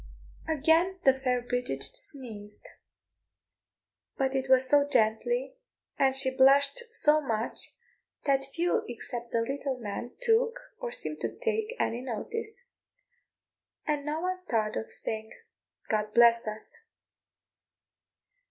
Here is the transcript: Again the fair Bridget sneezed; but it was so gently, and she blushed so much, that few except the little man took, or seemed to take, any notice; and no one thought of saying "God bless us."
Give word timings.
Again 0.47 0.97
the 1.03 1.13
fair 1.13 1.43
Bridget 1.43 1.83
sneezed; 1.83 2.69
but 4.17 4.33
it 4.33 4.49
was 4.49 4.67
so 4.67 4.87
gently, 4.87 5.57
and 5.99 6.15
she 6.15 6.35
blushed 6.35 6.79
so 6.91 7.21
much, 7.21 7.75
that 8.25 8.45
few 8.45 8.83
except 8.87 9.31
the 9.31 9.41
little 9.41 9.77
man 9.77 10.13
took, 10.19 10.59
or 10.79 10.91
seemed 10.91 11.19
to 11.19 11.37
take, 11.37 11.75
any 11.79 12.01
notice; 12.01 12.63
and 13.85 14.03
no 14.03 14.21
one 14.21 14.39
thought 14.49 14.75
of 14.75 14.91
saying 14.91 15.33
"God 15.87 16.15
bless 16.15 16.47
us." 16.47 16.77